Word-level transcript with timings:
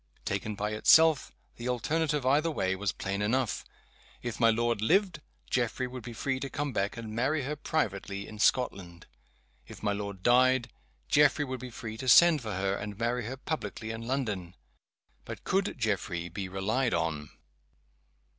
Taken 0.25 0.55
by 0.55 0.71
itself, 0.71 1.31
the 1.57 1.69
alternative, 1.69 2.25
either 2.25 2.49
way, 2.49 2.75
was 2.75 2.91
plain 2.91 3.21
enough. 3.21 3.63
If 4.23 4.39
my 4.39 4.49
lord 4.49 4.81
lived 4.81 5.21
Geoffrey 5.47 5.85
would 5.85 6.01
be 6.01 6.11
free 6.13 6.39
to 6.39 6.49
come 6.49 6.73
back, 6.73 6.97
and 6.97 7.13
marry 7.13 7.43
her 7.43 7.55
privately 7.55 8.27
in 8.27 8.39
Scotland. 8.39 9.05
If 9.67 9.83
my 9.83 9.93
lord 9.93 10.23
died 10.23 10.71
Geoffrey 11.07 11.45
would 11.45 11.59
be 11.59 11.69
free 11.69 11.97
to 11.97 12.09
send 12.09 12.41
for 12.41 12.53
her, 12.53 12.73
and 12.73 12.97
marry 12.97 13.25
her 13.27 13.37
publicly 13.37 13.91
in 13.91 14.01
London. 14.07 14.55
But 15.23 15.43
could 15.43 15.77
Geoffrey 15.77 16.29
be 16.29 16.49
relied 16.49 16.95
on? 16.95 17.29